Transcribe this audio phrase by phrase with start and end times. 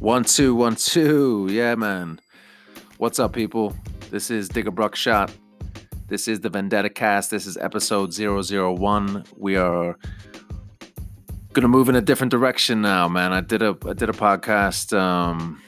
[0.00, 1.46] One, two, one, two.
[1.50, 2.20] Yeah, man.
[2.96, 3.76] What's up, people?
[4.10, 5.30] This is Digger Bruckshot.
[6.08, 7.30] This is the Vendetta Cast.
[7.30, 9.24] This is episode 001.
[9.36, 9.98] We are
[11.52, 13.34] gonna move in a different direction now, man.
[13.34, 15.60] I did a I did a podcast, um,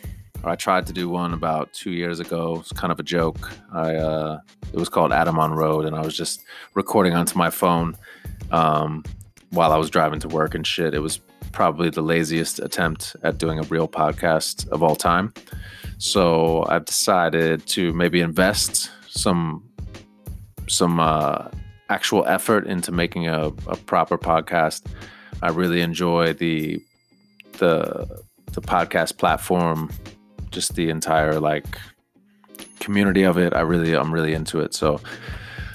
[0.42, 2.56] or I tried to do one about two years ago.
[2.60, 3.50] It's kind of a joke.
[3.70, 4.38] I uh,
[4.72, 6.42] it was called Adam on Road, and I was just
[6.72, 7.98] recording onto my phone
[8.50, 9.04] um,
[9.50, 10.94] while I was driving to work and shit.
[10.94, 11.20] It was
[11.52, 15.32] probably the laziest attempt at doing a real podcast of all time.
[15.98, 19.68] So I've decided to maybe invest some
[20.68, 21.48] some uh,
[21.90, 24.86] actual effort into making a, a proper podcast.
[25.42, 26.82] I really enjoy the
[27.58, 29.90] the the podcast platform,
[30.50, 31.78] just the entire like
[32.80, 33.54] community of it.
[33.54, 34.74] I really I'm really into it.
[34.74, 35.00] So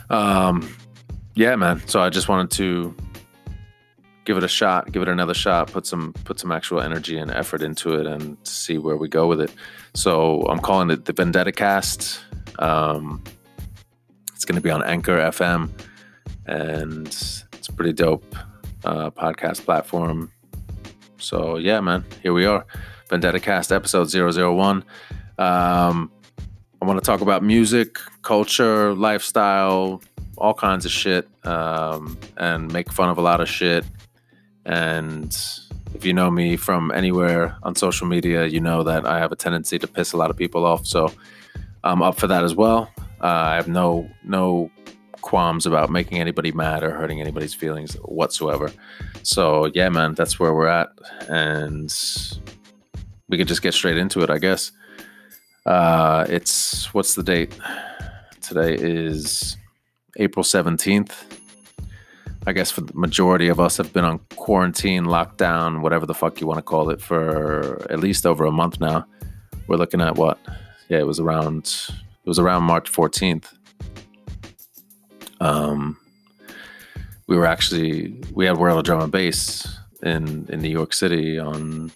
[0.09, 0.75] um
[1.35, 1.81] yeah, man.
[1.87, 2.95] So I just wanted to
[4.27, 7.31] give it a shot, give it another shot, put some put some actual energy and
[7.31, 9.51] effort into it, and see where we go with it.
[9.93, 12.19] So I'm calling it the Vendetta Cast.
[12.59, 13.23] Um,
[14.35, 15.69] it's going to be on Anchor FM,
[16.45, 18.35] and it's a pretty dope
[18.83, 20.29] uh, podcast platform.
[21.19, 22.65] So yeah, man, here we are,
[23.09, 24.83] Vendetta Cast episode 001.
[25.39, 26.11] Um,
[26.81, 30.03] I want to talk about music, culture, lifestyle,
[30.37, 33.85] all kinds of shit, um, and make fun of a lot of shit
[34.67, 35.35] and
[35.95, 39.35] if you know me from anywhere on social media, you know that I have a
[39.35, 40.85] tendency to piss a lot of people off.
[40.85, 41.11] So
[41.83, 42.91] I'm up for that as well.
[43.21, 44.69] Uh, I have no no
[45.21, 48.71] qualms about making anybody mad or hurting anybody's feelings whatsoever.
[49.23, 50.89] So yeah, man, that's where we're at,
[51.29, 51.93] and
[53.29, 54.71] we could just get straight into it, I guess.
[55.65, 57.57] Uh, it's what's the date?
[58.41, 59.57] Today is
[60.17, 61.26] April seventeenth.
[62.47, 66.39] I guess for the majority of us have been on quarantine, lockdown, whatever the fuck
[66.39, 69.05] you want to call it, for at least over a month now.
[69.67, 70.39] We're looking at what?
[70.87, 73.53] Yeah, it was around it was around March 14th.
[75.41, 75.97] Um,
[77.27, 79.67] we were actually we had World of Drum and Bass
[80.01, 81.91] in in New York City on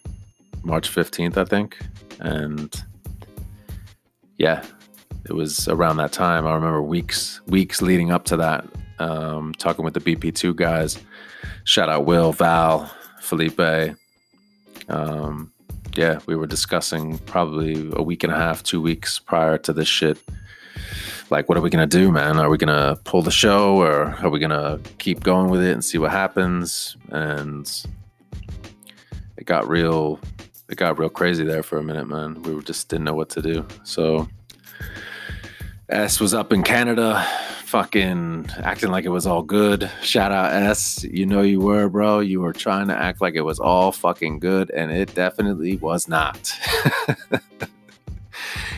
[0.64, 1.78] March 15th, I think,
[2.20, 2.84] and
[4.38, 4.66] yeah,
[5.30, 6.46] it was around that time.
[6.46, 8.66] I remember weeks weeks leading up to that
[9.02, 11.00] um, talking with the BP2 guys.
[11.64, 13.96] Shout out Will, Val, Felipe.
[14.88, 15.52] Um,
[15.96, 19.88] yeah, we were discussing probably a week and a half, two weeks prior to this
[19.88, 20.18] shit.
[21.30, 22.38] Like, what are we gonna do, man?
[22.40, 25.84] Are we gonna pull the show, or are we gonna keep going with it and
[25.84, 26.98] see what happens?
[27.10, 27.70] And
[29.38, 30.20] it got real.
[30.70, 32.42] It got real crazy there for a minute, man.
[32.44, 33.66] We just didn't know what to do.
[33.84, 34.30] So
[35.92, 37.28] S was up in Canada
[37.66, 39.90] fucking acting like it was all good.
[40.02, 41.04] Shout out S.
[41.04, 42.20] You know you were, bro.
[42.20, 46.08] You were trying to act like it was all fucking good, and it definitely was
[46.08, 46.52] not.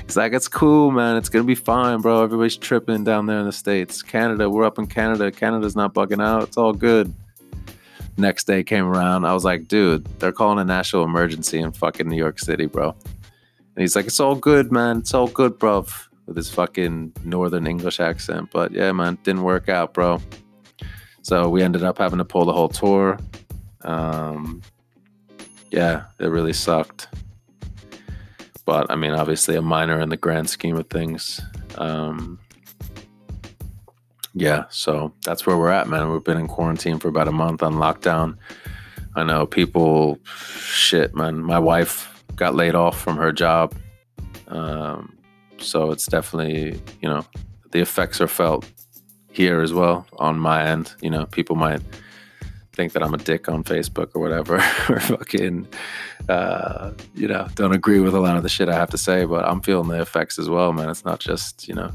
[0.04, 1.16] It's like, it's cool, man.
[1.16, 2.22] It's gonna be fine, bro.
[2.22, 4.04] Everybody's tripping down there in the States.
[4.04, 5.32] Canada, we're up in Canada.
[5.32, 6.44] Canada's not bugging out.
[6.44, 7.14] It's all good.
[8.18, 9.26] Next day came around.
[9.26, 12.90] I was like, dude, they're calling a national emergency in fucking New York City, bro.
[12.90, 14.98] And he's like, it's all good, man.
[14.98, 15.86] It's all good, bro
[16.26, 18.50] with his fucking northern English accent.
[18.52, 20.22] But yeah, man, didn't work out, bro.
[21.22, 23.18] So we ended up having to pull the whole tour.
[23.82, 24.62] Um,
[25.72, 27.08] yeah, it really sucked.
[28.66, 31.42] But I mean, obviously, a minor in the grand scheme of things.
[31.76, 32.40] Um,
[34.34, 36.12] yeah, so that's where we're at, man.
[36.12, 38.38] We've been in quarantine for about a month on lockdown.
[39.16, 41.40] I know people, shit, man.
[41.40, 43.76] My wife got laid off from her job.
[44.48, 45.18] Um,
[45.64, 47.26] so it's definitely, you know,
[47.72, 48.70] the effects are felt
[49.32, 50.94] here as well on my end.
[51.02, 51.82] You know, people might
[52.74, 54.56] think that I'm a dick on Facebook or whatever,
[54.90, 55.68] or fucking,
[56.30, 59.26] uh, you know, don't agree with a lot of the shit I have to say,
[59.26, 60.90] but I'm feeling the effects as well, man.
[60.90, 61.92] It's not just, you know,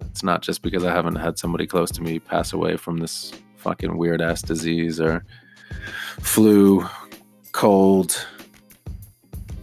[0.00, 3.32] it's not just because I haven't had somebody close to me pass away from this
[3.56, 5.24] fucking weird ass disease or
[6.20, 6.86] flu,
[7.52, 8.26] cold,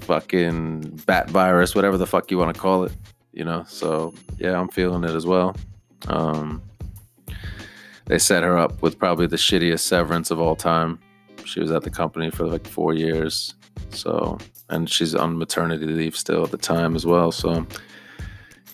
[0.02, 2.92] fucking bat virus, whatever the fuck you want to call it
[3.34, 3.64] you know.
[3.68, 5.56] So yeah, I'm feeling it as well.
[6.08, 6.62] Um,
[8.06, 11.00] they set her up with probably the shittiest severance of all time.
[11.46, 13.54] She was at the company for like four years,
[13.92, 14.38] so
[14.70, 17.32] and she's on maternity leave still at the time as well.
[17.32, 17.66] So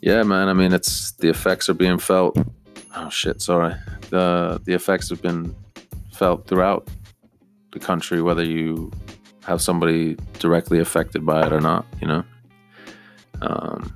[0.02, 0.50] yeah, man.
[0.50, 2.38] I mean, it's the effects are being felt.
[2.96, 3.76] Oh shit, sorry.
[4.10, 5.56] The the effects have been
[6.12, 6.88] felt throughout
[7.74, 8.92] the country, whether you
[9.44, 11.86] have somebody directly affected by it or not.
[12.02, 12.24] You know.
[13.42, 13.96] Um,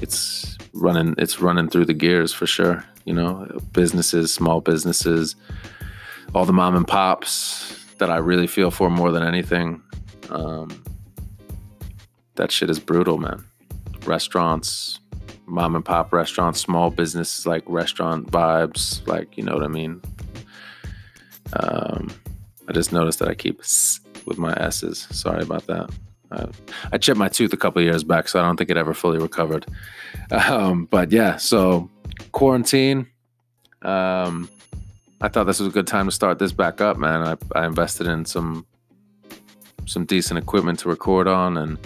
[0.00, 5.36] it's running it's running through the gears for sure you know businesses small businesses
[6.34, 9.82] all the mom and pops that i really feel for more than anything
[10.30, 10.82] um,
[12.36, 13.44] that shit is brutal, man.
[14.04, 15.00] Restaurants,
[15.46, 20.00] mom and pop restaurants, small business like restaurant vibes, like you know what I mean.
[21.54, 22.08] Um,
[22.68, 23.58] I just noticed that I keep
[24.26, 25.06] with my s's.
[25.10, 25.90] Sorry about that.
[26.30, 26.48] Uh,
[26.92, 29.18] I chipped my tooth a couple years back, so I don't think it ever fully
[29.18, 29.66] recovered.
[30.30, 31.88] Um, but yeah, so
[32.32, 33.06] quarantine.
[33.82, 34.48] Um,
[35.20, 37.22] I thought this was a good time to start this back up, man.
[37.22, 38.66] I, I invested in some
[39.84, 41.78] some decent equipment to record on, and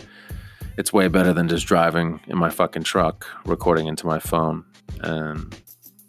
[0.79, 4.65] it's way better than just driving in my fucking truck, recording into my phone,
[5.01, 5.55] and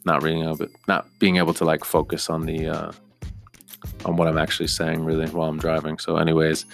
[0.05, 2.91] not being able, not being able to like focus on the uh,
[4.05, 5.99] on what I'm actually saying really while I'm driving.
[5.99, 6.65] So, anyways,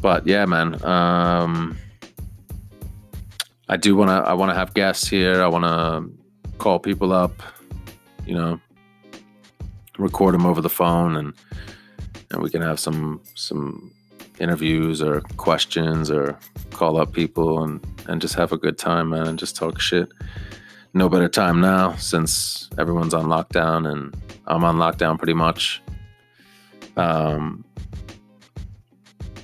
[0.00, 0.82] but yeah, man.
[0.84, 1.78] Um,
[3.68, 4.28] I do want to.
[4.28, 5.42] I want to have guests here.
[5.42, 7.42] I want to call people up.
[8.26, 8.60] You know,
[9.98, 11.34] record them over the phone, and
[12.30, 13.92] and we can have some some
[14.38, 16.38] interviews or questions or
[16.72, 20.08] call up people and and just have a good time, man, and just talk shit.
[20.92, 25.80] No better time now since everyone's on lockdown and I'm on lockdown pretty much.
[26.96, 27.64] Um,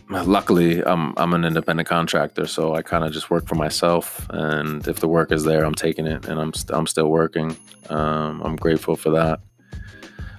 [0.08, 4.26] luckily, I'm I'm an independent contractor, so I kind of just work for myself.
[4.30, 7.56] And if the work is there, I'm taking it, and I'm i I'm still working.
[7.90, 9.40] Um, I'm grateful for that.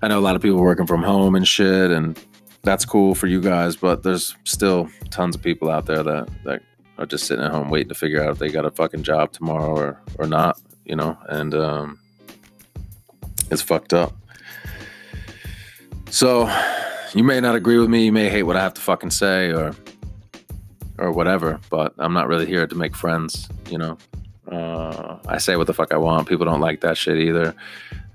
[0.01, 2.19] I know a lot of people working from home and shit, and
[2.63, 3.75] that's cool for you guys.
[3.75, 6.61] But there's still tons of people out there that that
[6.97, 9.31] are just sitting at home waiting to figure out if they got a fucking job
[9.31, 10.59] tomorrow or or not.
[10.85, 11.99] You know, and um,
[13.51, 14.15] it's fucked up.
[16.09, 16.45] So
[17.13, 18.05] you may not agree with me.
[18.05, 19.75] You may hate what I have to fucking say or
[20.97, 21.59] or whatever.
[21.69, 23.47] But I'm not really here to make friends.
[23.69, 23.97] You know,
[24.51, 26.27] uh, I say what the fuck I want.
[26.27, 27.53] People don't like that shit either,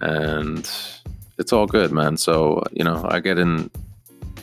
[0.00, 0.68] and
[1.38, 2.16] it's all good, man.
[2.16, 3.70] So you know, I get in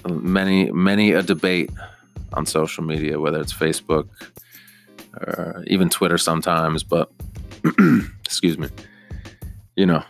[0.07, 1.72] many many a debate
[2.34, 4.07] on social media, whether it's Facebook
[5.13, 6.84] or even Twitter sometimes.
[6.84, 7.12] But
[8.25, 8.69] excuse me,
[9.75, 10.04] you know,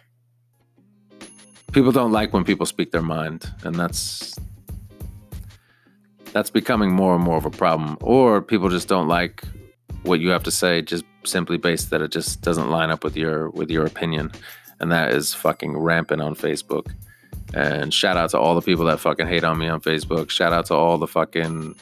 [1.71, 4.35] people don't like when people speak their mind, and that's
[6.31, 7.97] that's becoming more and more of a problem.
[8.01, 9.43] Or people just don't like
[10.03, 13.15] what you have to say, just simply based that it just doesn't line up with
[13.15, 14.31] your with your opinion,
[14.79, 16.91] and that is fucking rampant on Facebook.
[17.53, 20.29] And shout out to all the people that fucking hate on me on Facebook.
[20.29, 21.75] Shout out to all the fucking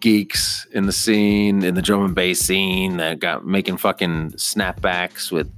[0.00, 5.30] geeks in the scene, in the drum and bass scene that got making fucking snapbacks
[5.30, 5.50] with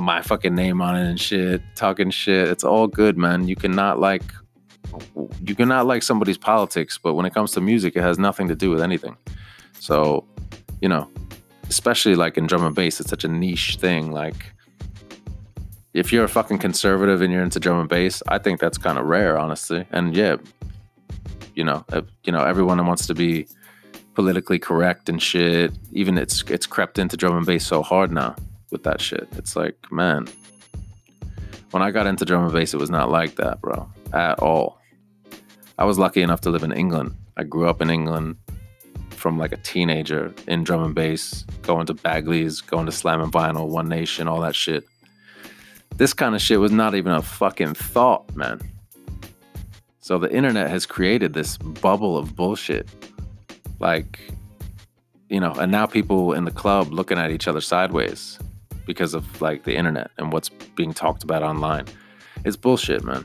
[0.00, 2.48] my fucking name on it and shit, talking shit.
[2.48, 3.46] It's all good, man.
[3.46, 4.22] You cannot like
[5.42, 8.56] you cannot like somebody's politics, but when it comes to music, it has nothing to
[8.56, 9.16] do with anything.
[9.78, 10.24] So,
[10.80, 11.08] you know,
[11.68, 14.10] especially like in drum and bass, it's such a niche thing.
[14.10, 14.52] Like,
[15.94, 18.98] if you're a fucking conservative and you're into drum and bass, I think that's kind
[18.98, 19.86] of rare, honestly.
[19.92, 20.36] And yeah,
[21.54, 21.84] you know,
[22.24, 23.46] you know, everyone wants to be
[24.14, 25.72] politically correct and shit.
[25.92, 28.34] Even it's it's crept into drum and bass so hard now
[28.70, 29.28] with that shit.
[29.32, 30.26] It's like, man,
[31.70, 34.80] when I got into drum and bass, it was not like that, bro, at all.
[35.78, 37.14] I was lucky enough to live in England.
[37.36, 38.36] I grew up in England
[39.10, 43.68] from like a teenager in drum and bass, going to Bagley's, going to Slammin' Vinyl,
[43.68, 44.84] One Nation, all that shit.
[45.96, 48.60] This kind of shit was not even a fucking thought, man.
[50.00, 52.88] So the internet has created this bubble of bullshit.
[53.78, 54.18] Like,
[55.28, 58.38] you know, and now people in the club looking at each other sideways
[58.90, 61.86] because of like the internet and what's being talked about online.
[62.44, 63.24] It's bullshit, man.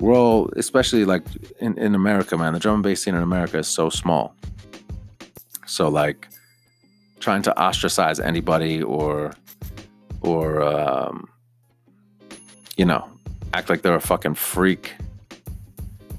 [0.00, 1.24] We're all, especially like
[1.60, 4.34] in, in America, man, the drum and bass scene in America is so small.
[5.66, 6.28] So like
[7.20, 9.34] trying to ostracize anybody or
[10.22, 11.28] or um,
[12.78, 13.06] you know,
[13.52, 14.94] act like they're a fucking freak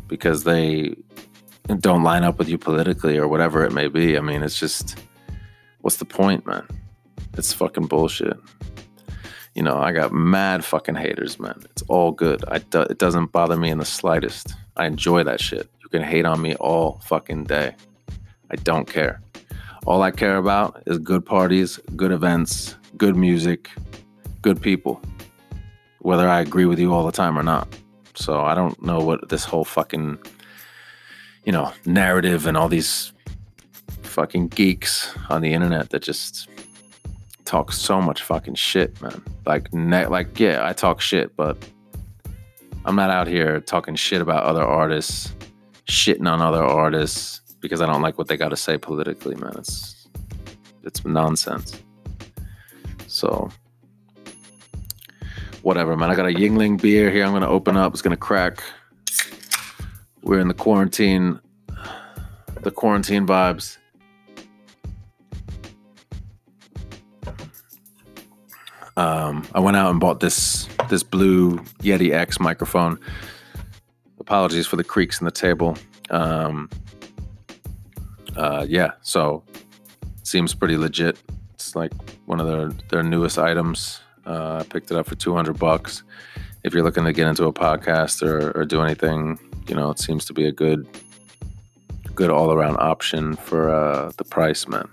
[0.08, 0.96] because they
[1.80, 4.18] don't line up with you politically or whatever it may be.
[4.18, 5.00] I mean, it's just
[5.82, 6.68] what's the point, man?
[7.38, 8.38] It's fucking bullshit.
[9.54, 11.60] You know, I got mad fucking haters, man.
[11.72, 12.44] It's all good.
[12.48, 14.56] I do, it doesn't bother me in the slightest.
[14.76, 15.70] I enjoy that shit.
[15.82, 17.76] You can hate on me all fucking day.
[18.52, 19.22] I don't care.
[19.86, 23.70] All I care about is good parties, good events, good music,
[24.42, 25.02] good people.
[26.00, 27.68] Whether I agree with you all the time or not.
[28.16, 30.18] So I don't know what this whole fucking,
[31.46, 33.14] you know, narrative and all these
[34.04, 36.50] fucking geeks on the internet that just
[37.48, 39.24] talk so much fucking shit, man.
[39.46, 41.58] Like, ne- like yeah, I talk shit, but
[42.86, 45.34] I'm not out here talking shit about other artists,
[45.88, 49.54] shitting on other artists because I don't like what they got to say politically, man.
[49.58, 50.08] It's
[50.84, 51.82] it's nonsense.
[53.08, 53.50] So
[55.62, 56.12] whatever, man.
[56.12, 57.26] I got a Yuengling beer here.
[57.26, 57.94] I'm gonna open up.
[57.94, 58.62] It's gonna crack.
[60.22, 61.40] We're in the quarantine,
[62.62, 63.78] the quarantine vibes.
[68.98, 73.00] Um, I went out and bought this this blue Yeti X microphone.
[74.20, 75.78] Apologies for the creaks in the table.
[76.10, 76.70] Um,
[78.36, 79.44] uh, yeah, so
[80.24, 81.18] seems pretty legit.
[81.54, 81.94] It's like
[82.26, 84.02] one of their their newest items.
[84.26, 86.04] Uh, I picked it up for 200 bucks.
[86.64, 89.40] If you're looking to get into a podcast or, or do anything,
[89.70, 90.88] you know, it seems to be a good
[92.16, 94.90] good all around option for uh, the price, man.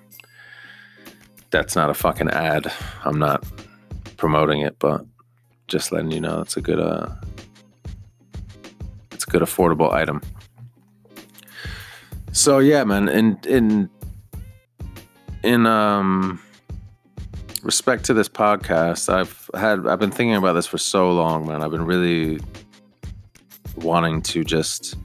[1.51, 2.71] That's not a fucking ad.
[3.05, 3.45] I'm not
[4.17, 5.05] promoting it, but
[5.67, 7.09] just letting you know it's a good uh,
[9.13, 10.21] it's a good affordable item.
[12.33, 13.09] So yeah, man.
[13.09, 13.91] In in
[15.43, 16.41] in um
[17.63, 21.63] respect to this podcast, I've had I've been thinking about this for so long, man.
[21.63, 22.41] I've been really
[23.77, 24.97] wanting to just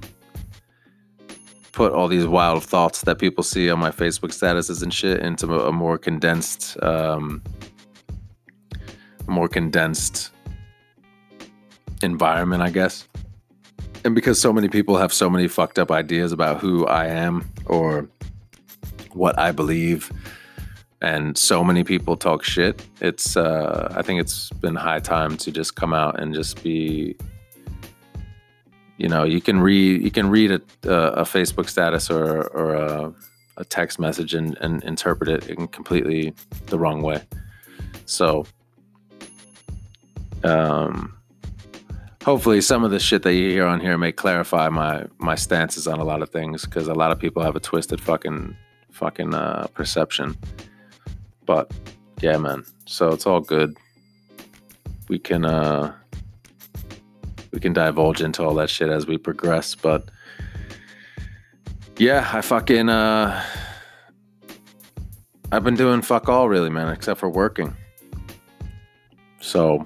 [1.72, 5.48] put all these wild thoughts that people see on my Facebook statuses and shit into
[5.66, 7.42] a more condensed, um,
[9.30, 10.32] more condensed
[12.02, 13.08] environment, I guess.
[14.06, 17.50] And because so many people have so many fucked up ideas about who I am
[17.66, 18.08] or
[19.14, 20.12] what I believe,
[21.02, 25.52] and so many people talk shit, it's uh, I think it's been high time to
[25.52, 27.16] just come out and just be
[29.00, 33.14] you know you can read you can read a, a facebook status or, or a,
[33.58, 36.34] a text message and, and interpret it in completely
[36.68, 37.24] the wrong way
[38.06, 38.46] so
[40.44, 41.18] um,
[42.24, 45.88] hopefully some of the shit that you hear on here may clarify my my stances
[45.88, 48.56] on a lot of things because a lot of people have a twisted fucking
[48.92, 50.36] fucking uh, perception
[51.46, 51.72] but
[52.22, 53.76] yeah man so it's all good
[55.08, 55.94] we can uh
[57.52, 59.76] we can divulge into all that shit as we progress.
[59.76, 60.10] But
[61.98, 63.44] yeah, I fucking uh,
[65.52, 67.76] I've been doing fuck all really, man, except for working.
[69.42, 69.84] So,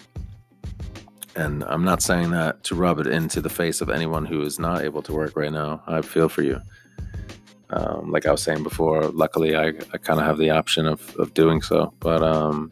[1.36, 4.60] and I'm not saying that to rub it into the face of anyone who is
[4.60, 5.82] not able to work right now.
[5.88, 6.62] I feel for you.
[7.70, 11.16] Um, like I was saying before, luckily I, I kind of have the option of,
[11.18, 11.92] of doing so.
[12.00, 12.72] But um,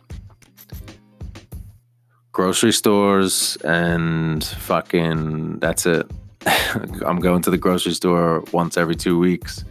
[2.31, 6.09] grocery stores and fucking that's it.
[6.45, 9.65] I'm going to the grocery store once every two weeks,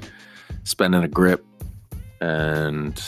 [0.64, 1.44] spending a grip
[2.20, 3.02] and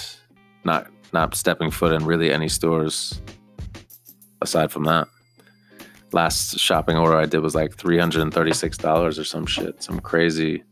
[0.65, 3.21] not not stepping foot in really any stores
[4.41, 5.09] aside from that.
[6.13, 10.63] Last shopping order I did was like $336 or some shit, some crazy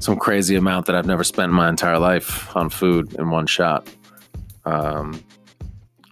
[0.00, 3.88] some crazy amount that I've never spent my entire life on food in one shot.
[4.64, 5.20] Um,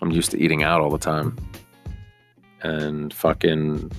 [0.02, 1.36] I'm used to eating out all the time.
[2.62, 3.92] And fucking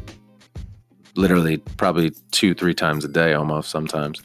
[1.15, 4.21] literally probably two, three times a day almost sometimes.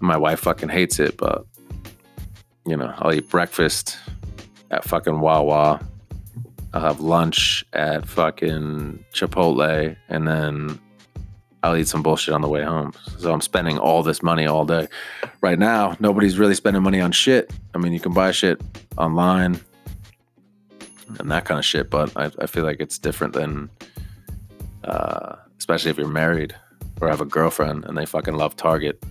[0.00, 1.44] My wife fucking hates it, but
[2.64, 3.98] you know, I'll eat breakfast
[4.70, 5.80] at fucking Wawa.
[6.72, 10.78] I'll have lunch at fucking Chipotle and then
[11.62, 12.92] I'll eat some bullshit on the way home.
[13.18, 14.88] So I'm spending all this money all day.
[15.40, 17.52] Right now, nobody's really spending money on shit.
[17.74, 18.60] I mean, you can buy shit
[18.96, 19.60] online
[21.18, 21.90] and that kind of shit.
[21.90, 23.70] But I, I feel like it's different than,
[24.84, 26.54] uh, especially if you're married
[27.00, 29.02] or have a girlfriend and they fucking love Target.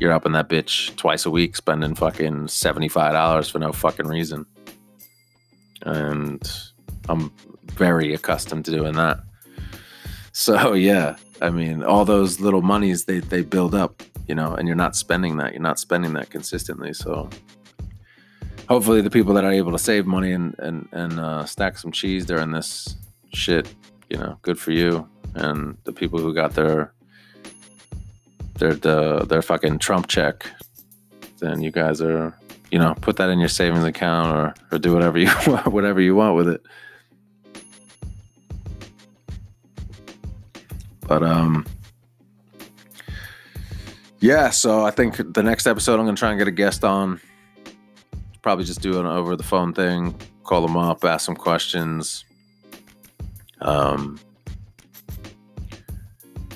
[0.00, 4.46] You're up in that bitch twice a week spending fucking $75 for no fucking reason.
[5.82, 6.42] And
[7.08, 7.32] I'm
[7.74, 9.20] very accustomed to doing that.
[10.32, 14.66] So yeah, I mean, all those little monies they they build up, you know, and
[14.66, 15.52] you're not spending that.
[15.52, 16.92] You're not spending that consistently.
[16.92, 17.28] So
[18.68, 21.92] hopefully the people that are able to save money and and and uh, stack some
[21.92, 22.96] cheese during this
[23.32, 23.74] shit,
[24.08, 25.08] you know, good for you.
[25.34, 26.92] And the people who got their
[28.58, 30.46] their the, their fucking Trump check,
[31.40, 32.38] then you guys are,
[32.72, 36.00] you know, put that in your savings account or or do whatever you want, whatever
[36.00, 36.66] you want with it.
[41.06, 41.64] But um.
[44.18, 47.20] Yeah, so I think the next episode I'm gonna try and get a guest on
[48.42, 52.24] probably just do an over the phone thing, call them up, ask some questions.
[53.60, 54.18] Um,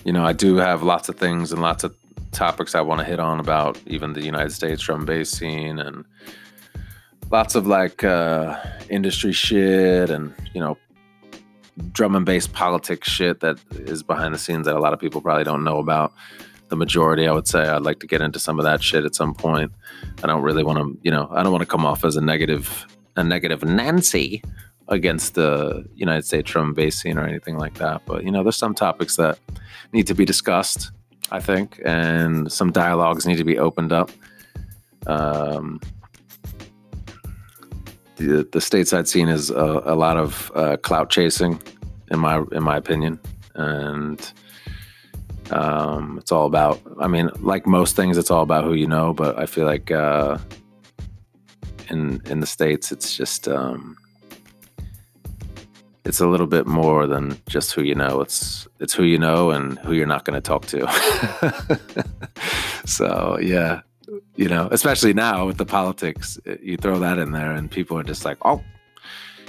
[0.04, 1.94] you know, I do have lots of things and lots of
[2.36, 6.04] topics I want to hit on about even the United States drum bass scene and
[7.30, 8.56] lots of like uh,
[8.90, 10.76] industry shit and you know
[11.92, 15.20] drum and bass politics shit that is behind the scenes that a lot of people
[15.20, 16.12] probably don't know about
[16.68, 17.60] the majority, I would say.
[17.60, 19.72] I'd like to get into some of that shit at some point.
[20.22, 22.20] I don't really want to, you know, I don't want to come off as a
[22.20, 24.42] negative, a negative Nancy
[24.88, 28.02] against the United States drum and bass scene or anything like that.
[28.06, 29.38] But you know, there's some topics that
[29.92, 30.90] need to be discussed,
[31.30, 34.10] I think, and some dialogues need to be opened up.
[35.06, 35.80] Um,
[38.16, 41.60] the the stateside scene is a, a lot of uh, clout chasing,
[42.10, 43.18] in my in my opinion,
[43.54, 44.32] and
[45.50, 46.80] um, it's all about.
[47.00, 49.12] I mean, like most things, it's all about who you know.
[49.12, 50.38] But I feel like uh,
[51.90, 53.96] in in the states, it's just um,
[56.06, 58.20] it's a little bit more than just who you know.
[58.20, 60.86] It's it's who you know and who you're not going to talk to.
[62.86, 63.80] so yeah,
[64.36, 68.04] you know, especially now with the politics, you throw that in there, and people are
[68.04, 68.62] just like, oh.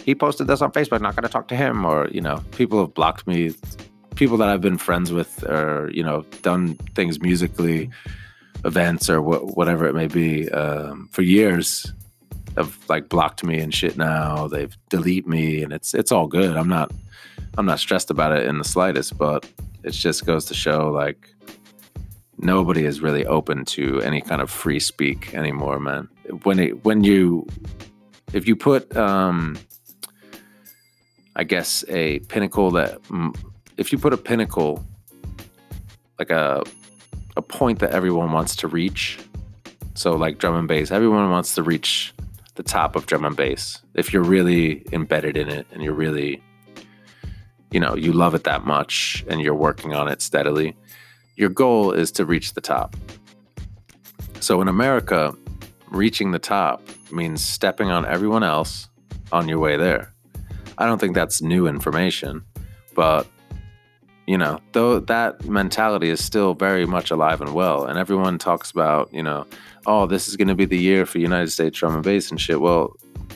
[0.03, 1.01] He posted this on Facebook.
[1.01, 3.53] Not going to talk to him, or you know, people have blocked me
[4.17, 7.89] people that I've been friends with or, you know, done things musically,
[8.65, 11.93] events or wh- whatever it may be, um, for years
[12.57, 14.47] have like blocked me and shit now.
[14.47, 16.57] They've delete me and it's, it's all good.
[16.57, 16.91] I'm not,
[17.57, 19.49] I'm not stressed about it in the slightest, but
[19.83, 21.29] it just goes to show like
[22.37, 26.09] nobody is really open to any kind of free speak anymore, man.
[26.43, 27.47] When it, when you,
[28.33, 29.57] if you put, um,
[31.35, 32.99] I guess a pinnacle that
[33.77, 34.83] if you put a pinnacle,
[36.19, 36.63] like a
[37.35, 39.19] a point that everyone wants to reach,
[39.93, 42.13] so like drum and bass, everyone wants to reach
[42.57, 43.81] the top of drum and bass.
[43.93, 46.43] If you're really embedded in it and you're really,
[47.71, 50.75] you know, you love it that much and you're working on it steadily,
[51.35, 52.95] your goal is to reach the top.
[54.39, 55.35] So in America,
[55.89, 58.89] reaching the top means stepping on everyone else
[59.31, 60.13] on your way there.
[60.77, 62.43] I don't think that's new information,
[62.95, 63.27] but
[64.27, 67.85] you know, though that mentality is still very much alive and well.
[67.85, 69.47] And everyone talks about, you know,
[69.85, 72.39] oh, this is going to be the year for United States drum and bass and
[72.39, 72.59] shit.
[72.59, 72.93] Well,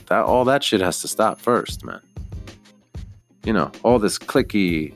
[0.08, 2.02] that all that shit has to stop first, man.
[3.46, 4.94] You know, all this clicky,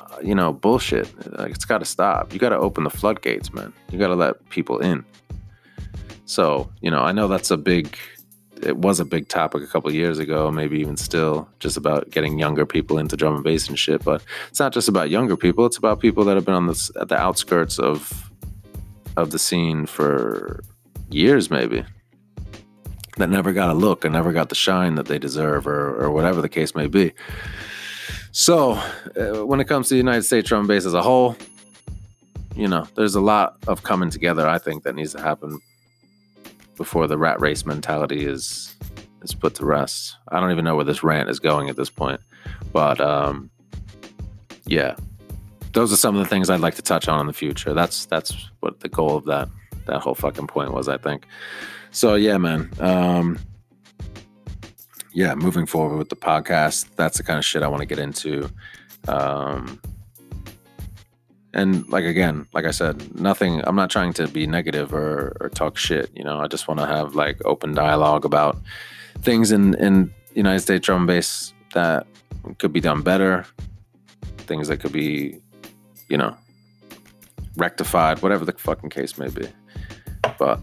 [0.00, 1.08] uh, you know, bullshit.
[1.38, 2.32] Like, it's got to stop.
[2.32, 3.72] You got to open the floodgates, man.
[3.90, 5.04] You got to let people in.
[6.24, 7.96] So, you know, I know that's a big
[8.62, 12.38] it was a big topic a couple years ago, maybe even still, just about getting
[12.38, 14.04] younger people into drum and bass and shit.
[14.04, 16.90] But it's not just about younger people; it's about people that have been on the
[17.00, 18.30] at the outskirts of
[19.16, 20.62] of the scene for
[21.10, 21.84] years, maybe
[23.18, 26.10] that never got a look and never got the shine that they deserve, or or
[26.10, 27.12] whatever the case may be.
[28.32, 28.72] So,
[29.16, 31.36] uh, when it comes to the United States drum and bass as a whole,
[32.56, 34.48] you know, there's a lot of coming together.
[34.48, 35.60] I think that needs to happen
[36.76, 38.76] before the rat race mentality is
[39.22, 40.16] is put to rest.
[40.28, 42.20] I don't even know where this rant is going at this point,
[42.72, 43.50] but um,
[44.66, 44.96] yeah,
[45.72, 47.74] those are some of the things I'd like to touch on in the future.
[47.74, 49.48] That's that's what the goal of that
[49.86, 51.26] that whole fucking point was, I think.
[51.90, 52.70] So yeah, man.
[52.80, 53.38] Um,
[55.14, 57.98] yeah, moving forward with the podcast, that's the kind of shit I want to get
[57.98, 58.50] into.
[59.08, 59.78] Um,
[61.54, 65.48] and like again like i said nothing i'm not trying to be negative or, or
[65.48, 66.40] talk shit you know?
[66.40, 68.56] I just want to have like open dialogue about
[69.20, 72.06] things in in united states drum and bass that
[72.58, 73.46] could be done better
[74.38, 75.38] things that could be
[76.08, 76.36] you know
[77.56, 79.46] rectified whatever the fucking case may be.
[80.38, 80.60] But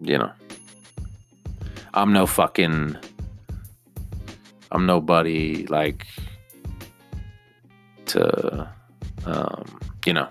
[0.00, 0.30] you know
[1.94, 2.96] i'm no fucking
[4.70, 6.06] i'm nobody like
[8.04, 8.68] to
[9.24, 10.28] um you know,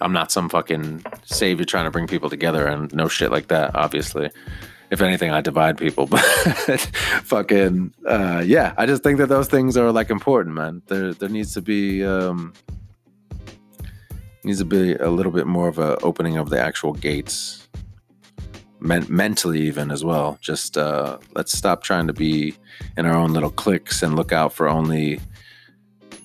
[0.00, 3.74] I'm not some fucking savior trying to bring people together and no shit like that,
[3.74, 4.30] obviously.
[4.90, 6.06] If anything, I divide people,
[6.66, 6.80] but
[7.24, 10.82] fucking, uh, yeah, I just think that those things are like important, man.
[10.86, 12.52] There, there needs to be, um,
[14.44, 17.66] needs to be a little bit more of a opening of the actual gates
[18.80, 22.54] men- mentally even as well just uh, let's stop trying to be
[22.96, 25.20] in our own little cliques and look out for only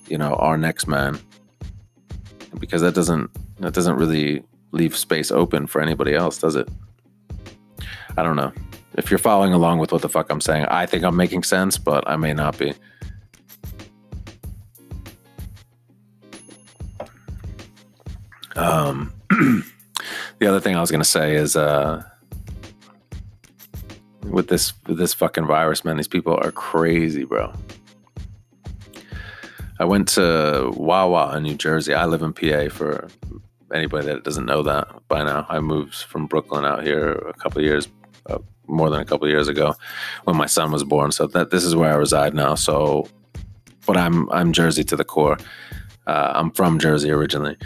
[0.08, 1.18] you know our next man
[2.58, 6.68] because that doesn't that doesn't really leave space open for anybody else, does it?
[8.16, 8.52] I don't know.
[8.94, 11.78] If you're following along with what the fuck I'm saying, I think I'm making sense,
[11.78, 12.74] but I may not be.
[18.54, 19.12] Um,
[20.38, 22.02] the other thing I was gonna say is, uh,
[24.28, 27.52] with this with this fucking virus, man, these people are crazy, bro.
[29.82, 31.92] I went to Wawa in New Jersey.
[31.92, 33.08] I live in PA for
[33.74, 35.44] anybody that doesn't know that by now.
[35.48, 37.88] I moved from Brooklyn out here a couple years,
[38.26, 39.74] uh, more than a couple years ago,
[40.22, 41.10] when my son was born.
[41.10, 42.54] So that this is where I reside now.
[42.54, 43.08] So,
[43.84, 45.36] but I'm I'm Jersey to the core.
[46.06, 47.56] Uh, I'm from Jersey originally.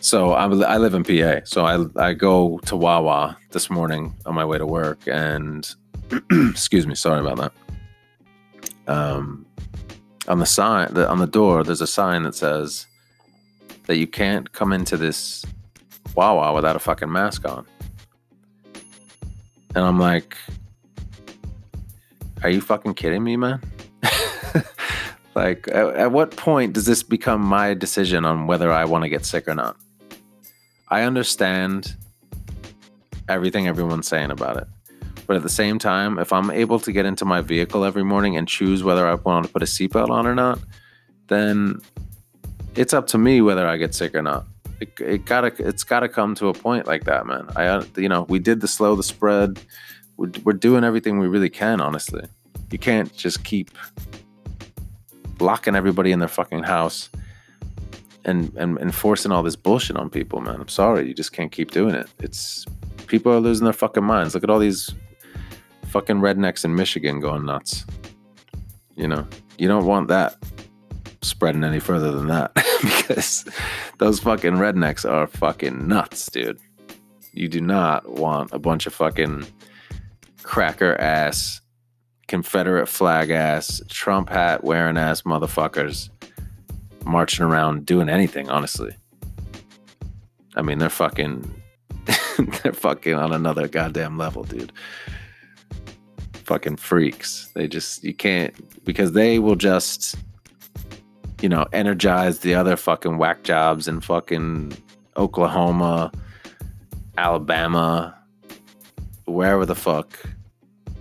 [0.00, 1.44] So I, I live in PA.
[1.44, 5.68] So I I go to Wawa this morning on my way to work, and
[6.30, 7.52] excuse me, sorry about that.
[8.90, 9.44] Um,
[10.28, 12.86] on the sign the, on the door there's a sign that says
[13.88, 15.44] that you can't come into this
[16.14, 17.66] Wawa without a fucking mask on.
[19.74, 20.36] And I'm like,
[22.42, 23.60] Are you fucking kidding me, man?
[25.34, 29.08] like, at, at what point does this become my decision on whether I want to
[29.08, 29.76] get sick or not?
[30.88, 31.96] I understand
[33.28, 34.66] everything everyone's saying about it.
[35.28, 38.38] But at the same time, if I'm able to get into my vehicle every morning
[38.38, 40.58] and choose whether I want to put a seatbelt on or not,
[41.26, 41.82] then
[42.74, 44.46] it's up to me whether I get sick or not.
[44.80, 47.46] It, it gotta, it's gotta come to a point like that, man.
[47.56, 49.60] I, uh, you know, we did the slow the spread.
[50.16, 52.24] We're, we're doing everything we really can, honestly.
[52.72, 53.70] You can't just keep
[55.40, 57.10] locking everybody in their fucking house
[58.24, 60.58] and, and enforcing all this bullshit on people, man.
[60.58, 62.08] I'm sorry, you just can't keep doing it.
[62.18, 62.64] It's
[63.08, 64.32] people are losing their fucking minds.
[64.32, 64.94] Look at all these
[65.88, 67.84] fucking rednecks in Michigan going nuts.
[68.96, 69.26] You know,
[69.58, 70.36] you don't want that
[71.22, 73.44] spreading any further than that because
[73.98, 76.58] those fucking rednecks are fucking nuts, dude.
[77.32, 79.46] You do not want a bunch of fucking
[80.42, 81.60] cracker ass,
[82.26, 86.10] Confederate flag ass, Trump hat wearing ass motherfuckers
[87.04, 88.94] marching around doing anything, honestly.
[90.54, 91.62] I mean, they're fucking
[92.62, 94.72] they're fucking on another goddamn level, dude
[96.48, 97.50] fucking freaks.
[97.54, 100.16] They just you can't because they will just
[101.42, 104.72] you know energize the other fucking whack jobs in fucking
[105.18, 106.10] Oklahoma,
[107.18, 108.18] Alabama,
[109.26, 110.18] wherever the fuck.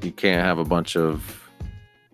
[0.01, 1.49] You can't have a bunch of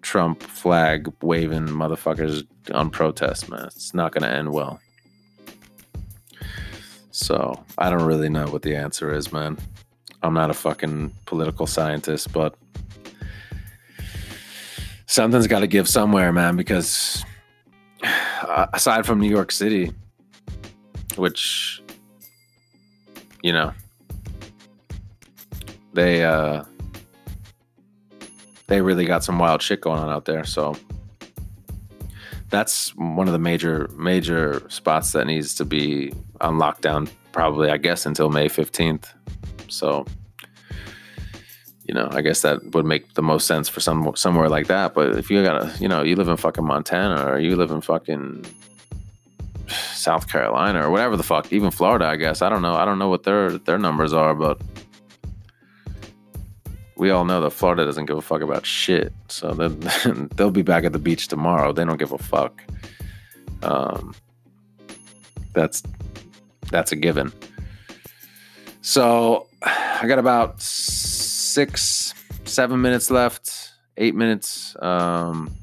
[0.03, 3.65] Trump flag waving motherfuckers on protest, man.
[3.65, 4.79] It's not going to end well.
[7.11, 9.57] So I don't really know what the answer is, man.
[10.21, 12.55] I'm not a fucking political scientist, but
[15.05, 16.55] something's got to give somewhere, man.
[16.55, 17.23] Because
[18.03, 19.91] uh, aside from New York City,
[21.15, 21.81] which
[23.41, 23.71] you know
[25.93, 26.63] they uh
[28.67, 30.75] they really got some wild shit going on out there so
[32.49, 36.11] that's one of the major major spots that needs to be
[36.41, 39.05] on lockdown probably i guess until may 15th
[39.69, 40.05] so
[41.85, 44.93] you know, I guess that would make the most sense for some somewhere like that.
[44.93, 47.71] But if you got to, you know, you live in fucking Montana or you live
[47.71, 48.45] in fucking
[49.67, 52.41] South Carolina or whatever the fuck, even Florida, I guess.
[52.41, 52.75] I don't know.
[52.75, 54.61] I don't know what their their numbers are, but
[56.95, 59.11] we all know that Florida doesn't give a fuck about shit.
[59.27, 59.53] So
[60.35, 61.73] they'll be back at the beach tomorrow.
[61.73, 62.63] They don't give a fuck.
[63.61, 64.15] Um,
[65.53, 65.83] that's
[66.71, 67.33] that's a given.
[68.81, 70.61] So I got about
[71.53, 74.75] six, seven minutes left, eight minutes.
[74.81, 75.55] Um,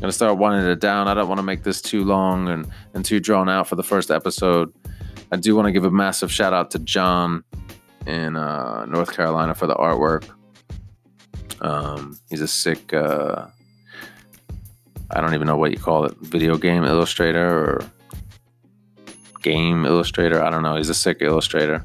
[0.00, 1.06] gonna start winding it down.
[1.06, 3.84] I don't want to make this too long and, and too drawn out for the
[3.84, 4.72] first episode.
[5.30, 7.44] I do want to give a massive shout out to John
[8.06, 10.28] in uh, North Carolina for the artwork.
[11.60, 13.46] Um, he's a sick, uh,
[15.10, 17.90] I don't even know what you call it, video game illustrator or
[19.42, 20.42] game illustrator.
[20.42, 20.76] I don't know.
[20.76, 21.84] He's a sick illustrator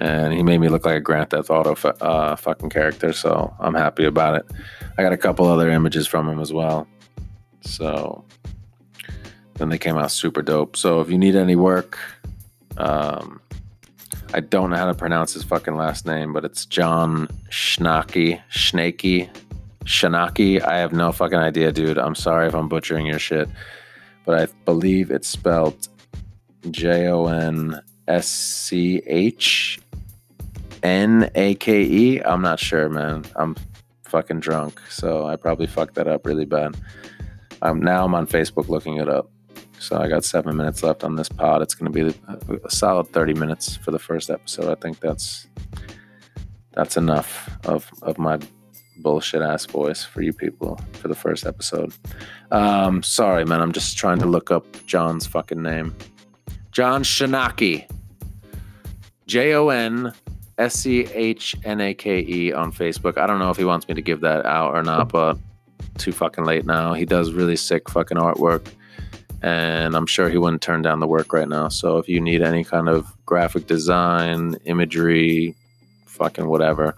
[0.00, 3.12] and he made me look like a Grand Theft Auto uh, fucking character.
[3.12, 4.46] So I'm happy about it.
[4.96, 6.88] I got a couple other images from him as well.
[7.60, 8.24] So
[9.54, 10.74] then they came out super dope.
[10.74, 11.98] So if you need any work,
[12.78, 13.42] um,
[14.32, 19.28] I don't know how to pronounce his fucking last name, but it's John Schnacky, Schnaky,
[19.84, 20.62] Shanaki.
[20.62, 21.98] I have no fucking idea, dude.
[21.98, 23.50] I'm sorry if I'm butchering your shit,
[24.24, 25.88] but I believe it's spelled
[26.70, 29.78] J O N S C H
[30.82, 32.20] N A K E.
[32.20, 33.24] I'm not sure, man.
[33.36, 33.56] I'm
[34.04, 36.76] fucking drunk, so I probably fucked that up really bad.
[37.62, 39.30] Um, now I'm on Facebook looking it up.
[39.78, 41.62] So I got seven minutes left on this pod.
[41.62, 42.18] It's going to be
[42.64, 44.70] a, solid 30 minutes for the first episode.
[44.70, 45.46] I think that's
[46.72, 48.38] that's enough of of my
[48.98, 51.94] bullshit ass voice for you people for the first episode.
[52.50, 53.62] Um, sorry, man.
[53.62, 55.96] I'm just trying to look up John's fucking name.
[56.72, 57.90] John Shanaki.
[59.26, 60.12] J O N
[60.60, 63.18] S C H N A K E on Facebook.
[63.18, 65.38] I don't know if he wants me to give that out or not, but
[65.98, 66.92] too fucking late now.
[66.92, 68.70] He does really sick fucking artwork,
[69.42, 71.68] and I'm sure he wouldn't turn down the work right now.
[71.68, 75.56] So if you need any kind of graphic design, imagery,
[76.06, 76.94] fucking whatever,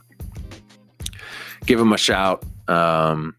[1.65, 2.45] give him a shout.
[2.69, 3.37] Um,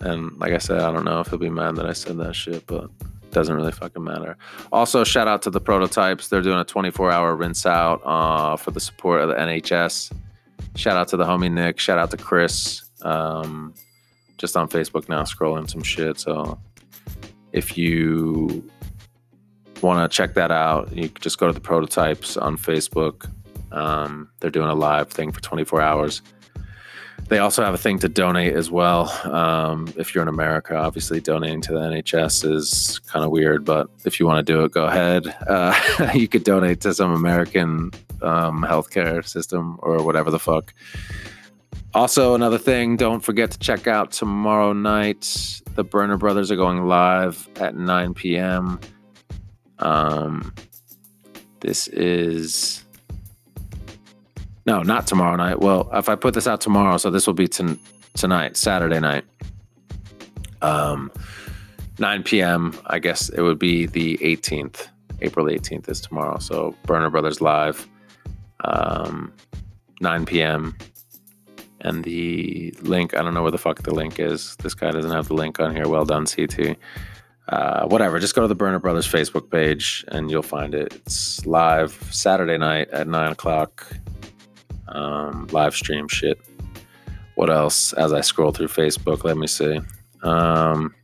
[0.00, 2.34] and like I said, I don't know if he'll be mad that I said that
[2.36, 2.90] shit, but
[3.34, 4.36] doesn't really fucking matter.
[4.72, 6.28] Also, shout out to the prototypes.
[6.28, 10.12] They're doing a 24 hour rinse out uh, for the support of the NHS.
[10.76, 11.78] Shout out to the homie Nick.
[11.78, 12.82] Shout out to Chris.
[13.02, 13.74] Um,
[14.38, 16.18] just on Facebook now, scrolling some shit.
[16.18, 16.58] So
[17.52, 18.68] if you
[19.82, 23.30] want to check that out, you just go to the prototypes on Facebook.
[23.72, 26.22] Um, they're doing a live thing for 24 hours.
[27.28, 29.08] They also have a thing to donate as well.
[29.32, 33.88] Um, if you're in America, obviously donating to the NHS is kind of weird, but
[34.04, 35.34] if you want to do it, go ahead.
[35.48, 40.74] Uh, you could donate to some American um, healthcare system or whatever the fuck.
[41.94, 45.60] Also, another thing, don't forget to check out tomorrow night.
[45.76, 48.80] The Burner Brothers are going live at 9 p.m.
[49.78, 50.52] Um,
[51.60, 52.83] this is
[54.66, 55.60] no, not tomorrow night.
[55.60, 59.24] Well, if I put this out tomorrow, so this will be tonight, Saturday night.
[60.62, 61.12] Um,
[61.98, 62.74] 9 p.m.
[62.86, 64.88] I guess it would be the 18th.
[65.20, 66.38] April 18th is tomorrow.
[66.38, 67.88] So Burner Brothers live,
[68.64, 69.32] um,
[70.00, 70.76] 9 p.m.
[71.80, 74.56] And the link, I don't know where the fuck the link is.
[74.56, 75.86] This guy doesn't have the link on here.
[75.86, 76.76] Well done, CT.
[77.48, 80.94] Uh, whatever, just go to the Burner Brothers Facebook page and you'll find it.
[80.94, 83.86] It's live Saturday night at 9 o'clock
[84.88, 86.38] um, live stream shit.
[87.34, 87.92] What else?
[87.94, 89.80] As I scroll through Facebook, let me see.
[90.22, 90.94] Um,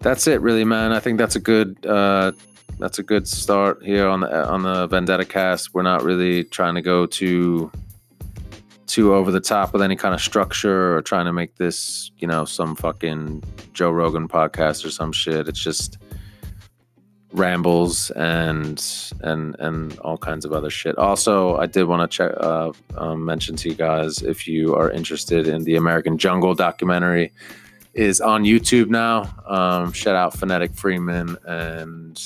[0.00, 0.92] that's it, really, man.
[0.92, 2.32] I think that's a good uh,
[2.78, 5.74] that's a good start here on the on the Vendetta cast.
[5.74, 7.70] We're not really trying to go too
[8.86, 12.26] too over the top with any kind of structure or trying to make this, you
[12.26, 15.46] know, some fucking Joe Rogan podcast or some shit.
[15.46, 15.98] It's just
[17.32, 18.84] rambles and
[19.20, 20.96] and and all kinds of other shit.
[20.98, 24.90] Also, I did want to check uh, um, mention to you guys if you are
[24.90, 27.32] interested in the American Jungle documentary
[27.94, 29.32] is on YouTube now.
[29.46, 32.16] Um, shout out Phonetic Freeman and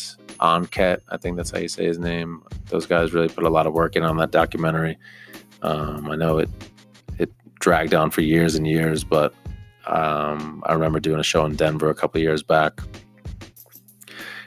[0.40, 1.00] Onket.
[1.08, 2.42] I think that's how you say his name.
[2.66, 4.98] Those guys really put a lot of work in on that documentary.
[5.62, 6.50] Um, I know it
[7.18, 9.34] it dragged on for years and years, but
[9.86, 12.80] um, I remember doing a show in Denver a couple years back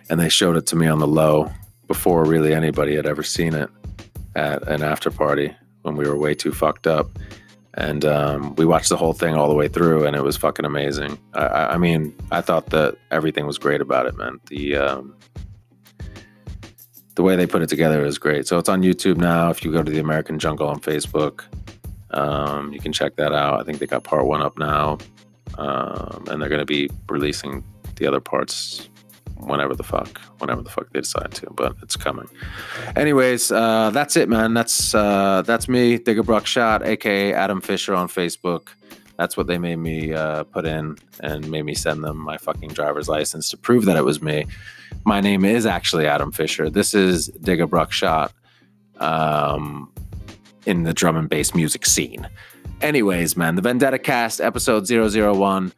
[0.10, 1.52] and they showed it to me on the low
[1.88, 3.70] before really anybody had ever seen it
[4.36, 7.10] at an after party when we were way too fucked up.
[7.74, 10.66] And um, we watched the whole thing all the way through, and it was fucking
[10.66, 11.18] amazing.
[11.34, 14.40] I, I mean, I thought that everything was great about it, man.
[14.48, 15.16] The um,
[17.14, 18.48] the way they put it together is great.
[18.48, 19.50] So it's on YouTube now.
[19.50, 21.44] If you go to the American Jungle on Facebook,
[22.12, 23.60] um, you can check that out.
[23.60, 24.98] I think they got part one up now,
[25.60, 27.64] um, and they're going to be releasing
[27.98, 28.90] the other parts
[29.40, 32.28] whenever the fuck, whenever the fuck they decide to, but it's coming.
[32.96, 34.54] Anyways, uh, that's it, man.
[34.54, 38.70] That's uh, that's me, Digger Bruck Shot, aka Adam Fisher on Facebook.
[39.18, 42.70] That's what they made me uh, put in and made me send them my fucking
[42.70, 44.46] driver's license to prove that it was me.
[45.06, 46.70] My name is actually Adam Fisher.
[46.70, 48.32] This is Digger Bruck Shot
[49.00, 49.92] um,
[50.66, 52.30] in the drum and bass music scene.
[52.82, 55.74] Anyways, man, the Vendetta Cast, episode 001,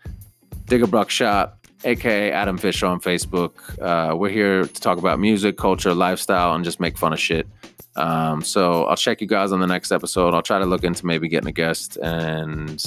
[0.66, 3.52] Digger Bruck Shot aka Adam Fisher on Facebook.
[3.82, 7.48] Uh, we're here to talk about music, culture, lifestyle, and just make fun of shit.
[7.96, 10.34] Um, so I'll check you guys on the next episode.
[10.34, 12.84] I'll try to look into maybe getting a guest and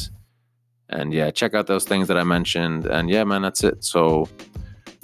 [0.88, 2.86] and yeah, check out those things that I mentioned.
[2.86, 3.82] And yeah, man, that's it.
[3.82, 4.28] So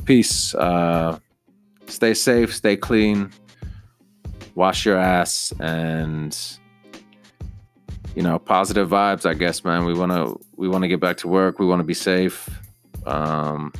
[0.04, 0.54] peace.
[0.54, 1.18] Uh,
[1.86, 3.30] stay safe, stay clean,
[4.54, 6.36] wash your ass, and
[8.14, 9.24] you know, positive vibes.
[9.24, 9.84] I guess, man.
[9.84, 11.58] We wanna we wanna get back to work.
[11.58, 12.48] We want to be safe
[13.08, 13.72] um,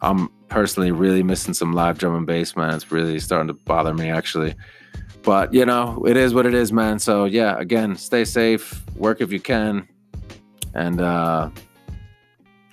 [0.00, 2.74] I'm personally really missing some live drum and bass, man.
[2.74, 4.54] It's really starting to bother me, actually.
[5.22, 6.98] But, you know, it is what it is, man.
[6.98, 9.88] So, yeah, again, stay safe, work if you can.
[10.74, 11.50] And, uh,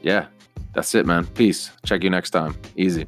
[0.02, 0.26] yeah,
[0.74, 1.26] that's it, man.
[1.28, 1.72] Peace.
[1.86, 2.56] Check you next time.
[2.76, 3.08] Easy.